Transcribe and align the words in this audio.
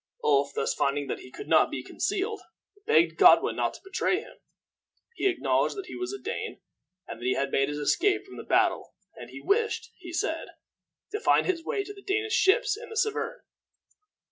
Ulf, 0.23 0.53
thus 0.55 0.73
finding 0.73 1.05
that 1.09 1.19
he 1.19 1.29
could 1.29 1.47
not 1.47 1.69
be 1.69 1.83
concealed, 1.83 2.41
begged 2.87 3.17
Godwin 3.17 3.55
not 3.57 3.75
to 3.75 3.81
betray 3.83 4.19
him. 4.19 4.37
He 5.13 5.27
acknowledged 5.29 5.75
that 5.75 5.85
he 5.85 5.95
was 5.95 6.11
a 6.11 6.17
Dane, 6.17 6.59
and 7.07 7.19
that 7.19 7.23
he 7.25 7.35
had 7.35 7.51
made 7.51 7.69
his 7.69 7.77
escape 7.77 8.25
from 8.25 8.37
the 8.37 8.43
battle, 8.43 8.95
and 9.15 9.29
he 9.29 9.39
wished, 9.41 9.91
he 9.99 10.11
said, 10.11 10.47
to 11.11 11.19
find 11.19 11.45
his 11.45 11.63
way 11.63 11.83
to 11.83 11.93
the 11.93 12.01
Danish 12.01 12.33
ships 12.33 12.75
in 12.75 12.89
the 12.89 12.97
Severn. 12.97 13.41